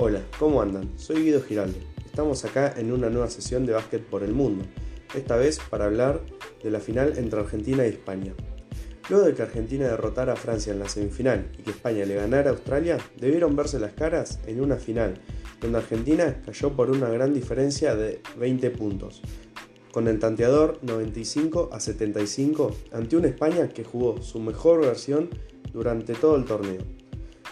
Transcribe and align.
Hola, 0.00 0.22
¿cómo 0.38 0.62
andan? 0.62 0.96
Soy 0.96 1.24
Guido 1.24 1.42
Giraldo. 1.42 1.76
Estamos 2.06 2.44
acá 2.44 2.72
en 2.76 2.92
una 2.92 3.10
nueva 3.10 3.28
sesión 3.28 3.66
de 3.66 3.72
Básquet 3.72 4.00
por 4.00 4.22
el 4.22 4.32
Mundo, 4.32 4.64
esta 5.12 5.34
vez 5.34 5.58
para 5.58 5.86
hablar 5.86 6.20
de 6.62 6.70
la 6.70 6.78
final 6.78 7.14
entre 7.18 7.40
Argentina 7.40 7.84
y 7.84 7.88
España. 7.88 8.32
Luego 9.10 9.26
de 9.26 9.34
que 9.34 9.42
Argentina 9.42 9.88
derrotara 9.88 10.34
a 10.34 10.36
Francia 10.36 10.72
en 10.72 10.78
la 10.78 10.88
semifinal 10.88 11.50
y 11.58 11.62
que 11.62 11.72
España 11.72 12.04
le 12.04 12.14
ganara 12.14 12.50
a 12.50 12.52
Australia, 12.52 12.98
debieron 13.16 13.56
verse 13.56 13.80
las 13.80 13.92
caras 13.94 14.38
en 14.46 14.60
una 14.60 14.76
final, 14.76 15.14
donde 15.60 15.78
Argentina 15.78 16.42
cayó 16.46 16.74
por 16.74 16.92
una 16.92 17.08
gran 17.08 17.34
diferencia 17.34 17.96
de 17.96 18.22
20 18.38 18.70
puntos, 18.70 19.20
con 19.90 20.06
el 20.06 20.20
tanteador 20.20 20.78
95 20.82 21.70
a 21.72 21.80
75 21.80 22.70
ante 22.92 23.16
una 23.16 23.26
España 23.26 23.68
que 23.68 23.82
jugó 23.82 24.22
su 24.22 24.38
mejor 24.38 24.82
versión 24.82 25.28
durante 25.72 26.14
todo 26.14 26.36
el 26.36 26.44
torneo. 26.44 26.97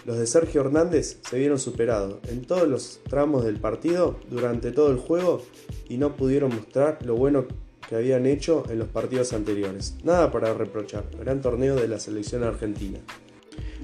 Los 0.06 0.18
de 0.18 0.26
Sergio 0.28 0.60
Hernández 0.60 1.18
se 1.28 1.36
vieron 1.36 1.58
superados 1.58 2.20
en 2.28 2.42
todos 2.42 2.68
los 2.68 3.00
tramos 3.10 3.44
del 3.44 3.58
partido 3.58 4.14
durante 4.30 4.70
todo 4.70 4.92
el 4.92 4.98
juego 4.98 5.42
y 5.88 5.96
no 5.96 6.14
pudieron 6.14 6.54
mostrar 6.54 7.04
lo 7.04 7.16
bueno 7.16 7.46
que 7.88 7.96
habían 7.96 8.24
hecho 8.24 8.62
en 8.70 8.78
los 8.78 8.86
partidos 8.86 9.32
anteriores. 9.32 9.96
Nada 10.04 10.30
para 10.30 10.54
reprochar, 10.54 11.06
gran 11.18 11.40
torneo 11.40 11.74
de 11.74 11.88
la 11.88 11.98
selección 11.98 12.44
argentina. 12.44 13.00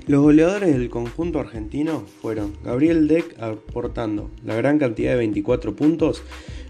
Los 0.07 0.23
goleadores 0.23 0.73
del 0.73 0.91
conjunto 0.91 1.41
argentino 1.41 2.05
fueron 2.21 2.55
Gabriel 2.63 3.09
Deck 3.09 3.37
aportando 3.43 4.31
la 4.45 4.55
gran 4.55 4.79
cantidad 4.79 5.11
de 5.11 5.19
24 5.19 5.75
puntos 5.75 6.23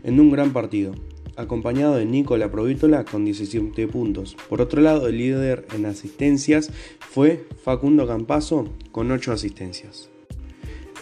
en 0.03 0.19
un 0.19 0.31
gran 0.31 0.55
partido, 0.55 0.95
acompañado 1.37 1.97
de 1.97 2.05
Nicola 2.05 2.51
Provítola 2.51 3.05
con 3.05 3.25
17 3.25 3.89
puntos. 3.89 4.37
Por 4.49 4.61
otro 4.61 4.81
lado, 4.83 5.09
el 5.09 5.19
líder 5.19 5.67
en 5.75 5.87
asistencias 5.87 6.71
fue 7.01 7.47
Facundo 7.63 8.07
Campazo 8.07 8.69
con 8.91 9.11
8 9.11 9.33
asistencias. 9.33 10.11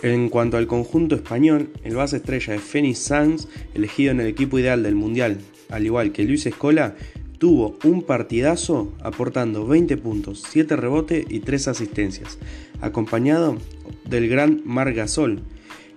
En 0.03 0.31
cuanto 0.31 0.57
al 0.57 0.67
conjunto 0.67 1.15
español, 1.15 1.71
el 1.85 1.95
base 1.95 2.17
estrella 2.17 2.55
de 2.55 2.59
Fenix 2.59 2.99
Sanz, 2.99 3.49
elegido 3.75 4.13
en 4.13 4.21
el 4.21 4.29
equipo 4.29 4.59
ideal 4.59 4.83
del 4.83 4.95
Mundial, 4.95 5.39
al 5.69 5.85
igual 5.85 6.13
que 6.13 6.25
Luis 6.25 6.47
Escola, 6.47 6.97
tuvo 7.39 7.79
un 7.85 8.03
partidazo 8.03 8.93
aportando 9.03 9.67
20 9.67 9.97
puntos, 9.99 10.45
7 10.49 10.77
rebotes 10.77 11.27
y 11.29 11.41
3 11.41 11.69
asistencias, 11.69 12.39
acompañado 12.81 13.59
del 14.05 14.29
gran 14.29 14.63
Mar 14.65 14.93
Gasol, 14.95 15.41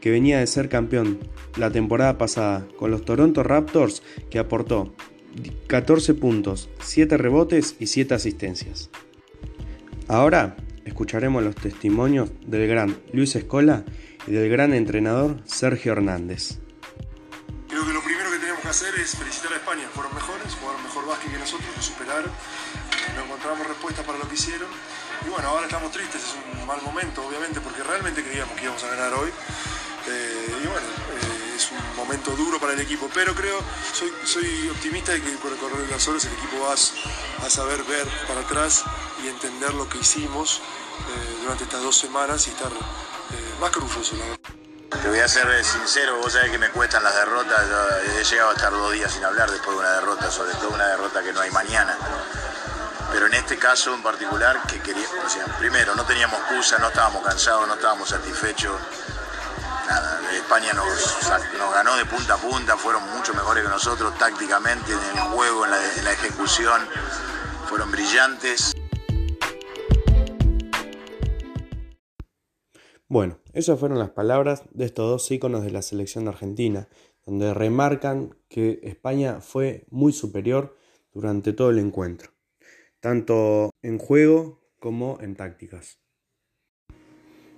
que 0.01 0.11
venía 0.11 0.39
de 0.39 0.47
ser 0.47 0.67
campeón 0.67 1.19
la 1.57 1.71
temporada 1.71 2.17
pasada 2.17 2.67
con 2.77 2.91
los 2.91 3.05
Toronto 3.05 3.43
Raptors, 3.43 4.03
que 4.29 4.39
aportó 4.39 4.93
14 5.67 6.13
puntos, 6.13 6.69
7 6.81 7.17
rebotes 7.17 7.75
y 7.79 7.87
7 7.87 8.13
asistencias. 8.13 8.89
Ahora 10.07 10.55
escucharemos 10.85 11.43
los 11.43 11.55
testimonios 11.55 12.31
del 12.45 12.67
gran 12.67 12.97
Luis 13.13 13.35
Escola 13.35 13.85
y 14.27 14.31
del 14.31 14.49
gran 14.49 14.73
entrenador 14.73 15.41
Sergio 15.45 15.93
Hernández. 15.93 16.59
Creo 17.67 17.85
que 17.85 17.93
lo 17.93 18.01
primero 18.03 18.29
que 18.31 18.37
tenemos 18.37 18.61
que 18.61 18.67
hacer 18.67 18.93
es 18.95 19.15
felicitar 19.15 19.53
a 19.53 19.55
España, 19.55 19.87
fueron 19.93 20.13
mejores, 20.13 20.53
jugaron 20.53 20.83
mejor 20.83 21.07
básquet 21.07 21.31
que 21.31 21.39
nosotros, 21.39 21.69
nos 21.75 21.85
superaron, 21.85 22.31
no 23.15 23.23
encontramos 23.25 23.67
respuesta 23.67 24.03
para 24.03 24.19
lo 24.19 24.27
que 24.27 24.35
hicieron. 24.35 24.69
Y 25.25 25.29
bueno, 25.29 25.47
ahora 25.47 25.65
estamos 25.65 25.91
tristes, 25.91 26.21
es 26.21 26.35
un 26.59 26.67
mal 26.67 26.81
momento 26.83 27.25
obviamente 27.25 27.61
porque 27.61 27.81
realmente 27.81 28.23
creíamos 28.23 28.55
que 28.55 28.63
íbamos 28.63 28.83
a 28.83 28.89
ganar 28.89 29.13
hoy. 29.13 29.29
Para 32.63 32.75
el 32.75 32.79
equipo, 32.79 33.09
pero 33.13 33.35
creo, 33.35 33.59
soy, 33.93 34.13
soy 34.23 34.69
optimista 34.69 35.11
de 35.11 35.21
que 35.21 35.35
con 35.35 35.51
el 35.51 35.59
correr 35.59 35.79
de 35.79 35.91
las 35.91 36.07
horas 36.07 36.23
el 36.23 36.31
equipo 36.31 36.63
va 36.63 36.73
a, 36.73 37.49
saber 37.49 37.83
ver 37.83 38.07
para 38.25 38.39
atrás 38.39 38.85
y 39.21 39.27
entender 39.27 39.73
lo 39.73 39.89
que 39.89 39.97
hicimos 39.97 40.59
eh, 40.59 41.39
durante 41.41 41.65
estas 41.65 41.81
dos 41.81 41.97
semanas 41.97 42.47
y 42.47 42.51
estar 42.51 42.71
más 43.59 43.69
que 43.69 43.79
orgulloso, 43.79 44.15
la 44.15 44.97
Te 44.97 45.09
voy 45.09 45.19
a 45.19 45.27
ser 45.27 45.45
sincero, 45.65 46.17
vos 46.19 46.31
sabés 46.31 46.51
que 46.51 46.57
me 46.57 46.69
cuestan 46.69 47.03
las 47.03 47.13
derrotas, 47.15 47.65
he 48.17 48.23
llegado 48.23 48.51
a 48.51 48.53
estar 48.53 48.71
dos 48.71 48.93
días 48.93 49.11
sin 49.11 49.25
hablar 49.25 49.51
después 49.51 49.75
de 49.75 49.81
una 49.81 49.91
derrota, 49.95 50.31
sobre 50.31 50.53
todo 50.53 50.69
una 50.69 50.87
derrota 50.87 51.21
que 51.21 51.33
no 51.33 51.41
hay 51.41 51.51
mañana. 51.51 51.97
Pero 53.11 53.27
en 53.27 53.33
este 53.33 53.57
caso 53.57 53.93
en 53.93 54.01
particular, 54.01 54.61
que 54.67 54.79
queríamos, 54.79 55.35
o 55.35 55.59
primero, 55.59 55.95
no 55.95 56.05
teníamos 56.05 56.39
excusa, 56.39 56.79
no 56.79 56.87
estábamos 56.87 57.25
cansados, 57.25 57.67
no 57.67 57.73
estábamos 57.73 58.07
satisfechos, 58.07 58.79
España 60.43 60.73
nos, 60.73 61.73
ganó 61.73 61.95
de 61.95 62.05
punta 62.05 62.33
a 62.33 62.37
punta, 62.37 62.75
fueron 62.75 63.01
mucho 63.15 63.33
mejores 63.33 63.63
que 63.63 63.69
nosotros 63.69 64.13
tácticamente, 64.17 64.91
en 64.91 65.17
el 65.17 65.23
juego, 65.33 65.63
en 65.63 65.71
la, 65.71 66.11
ejecución, 66.11 66.81
fueron 67.69 67.89
brillantes. 67.89 68.73
Bueno, 73.07 73.39
esas 73.53 73.79
fueron 73.79 73.99
las 73.99 74.09
palabras 74.09 74.63
de 74.71 74.83
estos 74.83 75.09
dos 75.09 75.31
íconos 75.31 75.63
de 75.63 75.71
la 75.71 75.81
selección 75.81 76.25
de 76.25 76.31
Argentina, 76.31 76.89
donde 77.25 77.53
remarcan 77.53 78.35
que 78.49 78.81
España 78.83 79.39
fue 79.39 79.85
muy 79.91 80.11
superior 80.11 80.77
durante 81.13 81.53
todo 81.53 81.69
el 81.69 81.79
encuentro, 81.79 82.31
tanto 82.99 83.71
en 83.81 83.97
juego 83.97 84.59
como 84.77 85.19
en 85.21 85.35
tácticas. 85.37 86.02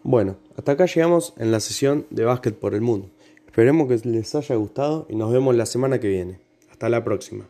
Bueno, 0.07 0.37
hasta 0.55 0.73
acá 0.73 0.85
llegamos 0.85 1.33
en 1.35 1.51
la 1.51 1.59
sesión 1.59 2.05
de 2.11 2.25
Básquet 2.25 2.53
por 2.53 2.75
el 2.75 2.81
Mundo. 2.81 3.09
Esperemos 3.47 3.87
que 3.87 4.07
les 4.07 4.35
haya 4.35 4.55
gustado 4.55 5.07
y 5.09 5.15
nos 5.15 5.33
vemos 5.33 5.55
la 5.55 5.65
semana 5.65 5.99
que 5.99 6.07
viene. 6.07 6.39
Hasta 6.69 6.89
la 6.89 7.03
próxima. 7.03 7.49